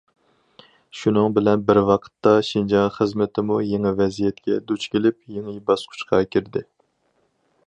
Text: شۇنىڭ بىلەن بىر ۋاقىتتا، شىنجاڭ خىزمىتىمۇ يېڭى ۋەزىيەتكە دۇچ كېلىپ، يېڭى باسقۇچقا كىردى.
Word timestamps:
شۇنىڭ 1.01 1.35
بىلەن 1.35 1.65
بىر 1.67 1.79
ۋاقىتتا، 1.89 2.33
شىنجاڭ 2.49 2.89
خىزمىتىمۇ 2.97 3.61
يېڭى 3.69 3.95
ۋەزىيەتكە 4.03 4.61
دۇچ 4.73 4.91
كېلىپ، 4.97 5.23
يېڭى 5.37 5.59
باسقۇچقا 5.71 6.27
كىردى. 6.35 6.69